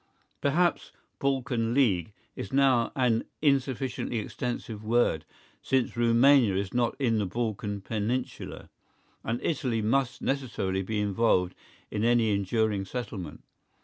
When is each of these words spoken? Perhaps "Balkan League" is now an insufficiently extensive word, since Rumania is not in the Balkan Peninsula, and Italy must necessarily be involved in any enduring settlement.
Perhaps 0.41 0.91
"Balkan 1.19 1.75
League" 1.75 2.11
is 2.35 2.51
now 2.51 2.91
an 2.95 3.23
insufficiently 3.39 4.17
extensive 4.17 4.83
word, 4.83 5.25
since 5.61 5.95
Rumania 5.95 6.55
is 6.55 6.73
not 6.73 6.95
in 6.99 7.19
the 7.19 7.27
Balkan 7.27 7.81
Peninsula, 7.81 8.71
and 9.23 9.39
Italy 9.43 9.83
must 9.83 10.23
necessarily 10.23 10.81
be 10.81 10.99
involved 10.99 11.53
in 11.91 12.03
any 12.03 12.33
enduring 12.33 12.83
settlement. 12.83 13.43